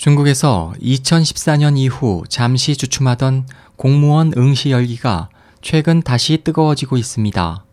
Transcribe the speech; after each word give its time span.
중국에서 0.00 0.72
2014년 0.80 1.76
이후 1.76 2.24
잠시 2.26 2.74
주춤하던 2.74 3.46
공무원 3.76 4.32
응시 4.34 4.70
열기가 4.70 5.28
최근 5.60 6.00
다시 6.00 6.38
뜨거워지고 6.42 6.96
있습니다. 6.96 7.64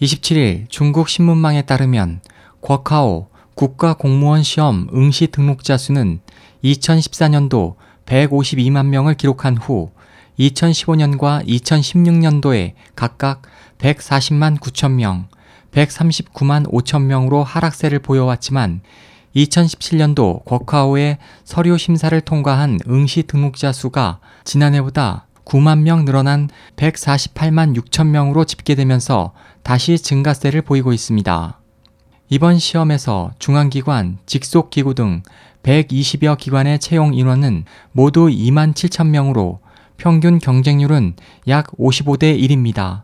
27일 0.00 0.66
중국 0.68 1.08
신문망에 1.08 1.62
따르면 1.62 2.20
쿼카오 2.60 3.26
국가공무원 3.56 4.44
시험 4.44 4.86
응시 4.94 5.26
등록자 5.26 5.78
수는 5.78 6.20
2014년도 6.62 7.74
152만 8.06 8.86
명을 8.86 9.14
기록한 9.14 9.56
후 9.56 9.90
2015년과 10.38 11.44
2016년도에 11.44 12.74
각각 12.94 13.42
140만 13.78 14.60
9천 14.60 14.92
명, 14.92 15.26
139만 15.72 16.70
5천 16.70 17.02
명으로 17.02 17.42
하락세를 17.42 17.98
보여왔지만 17.98 18.80
2017년도 19.36 20.44
쿼카오의 20.44 21.18
서류 21.44 21.78
심사를 21.78 22.18
통과한 22.20 22.78
응시 22.88 23.24
등록자 23.24 23.72
수가 23.72 24.20
지난해보다 24.44 25.26
9만 25.44 25.80
명 25.80 26.04
늘어난 26.04 26.48
148만 26.76 27.74
6천 27.76 28.08
명으로 28.08 28.44
집계되면서 28.44 29.32
다시 29.62 29.98
증가세를 29.98 30.62
보이고 30.62 30.92
있습니다. 30.92 31.60
이번 32.30 32.58
시험에서 32.58 33.32
중앙기관, 33.38 34.18
직속기구 34.26 34.94
등 34.94 35.22
120여 35.62 36.36
기관의 36.36 36.78
채용 36.78 37.14
인원은 37.14 37.64
모두 37.92 38.26
2만 38.26 38.74
7천 38.74 39.08
명으로 39.08 39.60
평균 39.96 40.38
경쟁률은 40.38 41.14
약 41.48 41.68
55대 41.78 42.38
1입니다. 42.38 43.02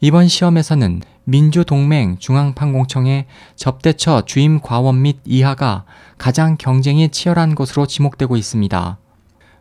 이번 0.00 0.28
시험에서는 0.28 1.02
민주동맹 1.28 2.16
중앙판공청의 2.18 3.26
접대처 3.54 4.22
주임 4.24 4.60
과원 4.60 5.02
및 5.02 5.18
이하가 5.26 5.84
가장 6.16 6.56
경쟁이 6.56 7.10
치열한 7.10 7.54
것으로 7.54 7.86
지목되고 7.86 8.34
있습니다. 8.38 8.98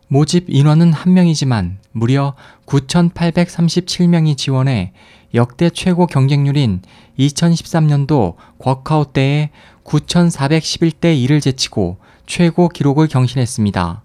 모집 0.07 0.45
인원은 0.47 0.93
한 0.93 1.13
명이지만 1.13 1.79
무려 1.91 2.35
9,837명이 2.67 4.37
지원해 4.37 4.93
역대 5.33 5.69
최고 5.69 6.07
경쟁률인 6.07 6.83
2013년도 7.19 8.35
쿼카오 8.59 9.11
때의 9.11 9.49
9,411대 9.83 11.21
1을 11.27 11.41
제치고 11.41 11.97
최고 12.25 12.69
기록을 12.69 13.09
경신했습니다. 13.09 14.03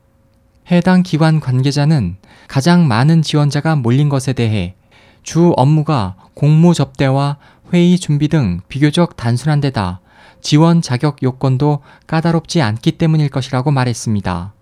해당 0.72 1.04
기관 1.04 1.38
관계자는 1.38 2.16
가장 2.48 2.88
많은 2.88 3.22
지원자가 3.22 3.76
몰린 3.76 4.08
것에 4.08 4.32
대해 4.32 4.74
주 5.22 5.52
업무가 5.56 6.16
공무 6.34 6.74
접대와 6.74 7.36
회의 7.72 7.98
준비 7.98 8.28
등 8.28 8.60
비교적 8.68 9.16
단순한 9.16 9.60
데다 9.60 10.00
지원 10.40 10.82
자격 10.82 11.22
요건도 11.22 11.80
까다롭지 12.06 12.60
않기 12.60 12.92
때문일 12.92 13.28
것이라고 13.28 13.70
말했습니다. 13.70 14.52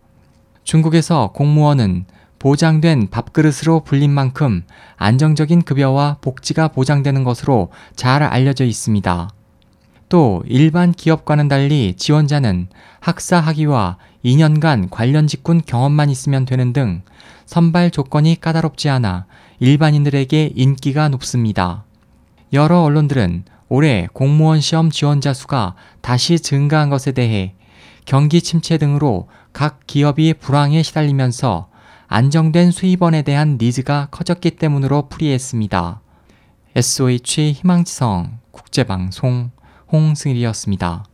중국에서 0.62 1.32
공무원은 1.32 2.04
보장된 2.38 3.08
밥그릇으로 3.10 3.80
불린 3.80 4.10
만큼 4.10 4.64
안정적인 4.96 5.62
급여와 5.62 6.18
복지가 6.20 6.68
보장되는 6.68 7.24
것으로 7.24 7.70
잘 7.96 8.22
알려져 8.22 8.64
있습니다. 8.64 9.30
또 10.10 10.42
일반 10.46 10.92
기업과는 10.92 11.46
달리 11.46 11.94
지원자는 11.96 12.66
학사 12.98 13.38
학위와 13.38 13.96
2년간 14.24 14.88
관련 14.90 15.28
직군 15.28 15.62
경험만 15.64 16.10
있으면 16.10 16.44
되는 16.44 16.72
등 16.72 17.02
선발 17.46 17.92
조건이 17.92 18.38
까다롭지 18.38 18.90
않아 18.90 19.26
일반인들에게 19.60 20.52
인기가 20.56 21.08
높습니다. 21.08 21.84
여러 22.52 22.82
언론들은 22.82 23.44
올해 23.68 24.08
공무원 24.12 24.60
시험 24.60 24.90
지원자 24.90 25.32
수가 25.32 25.76
다시 26.00 26.40
증가한 26.40 26.90
것에 26.90 27.12
대해 27.12 27.54
경기 28.04 28.42
침체 28.42 28.78
등으로 28.78 29.28
각 29.52 29.86
기업이 29.86 30.34
불황에 30.34 30.82
시달리면서 30.82 31.68
안정된 32.08 32.72
수입원에 32.72 33.22
대한 33.22 33.58
니즈가 33.60 34.08
커졌기 34.10 34.56
때문으로 34.56 35.08
풀이했습니다. 35.08 36.00
SOH 36.74 37.52
희망지성 37.52 38.40
국제방송 38.50 39.52
홍승일이었습니다. 39.92 41.09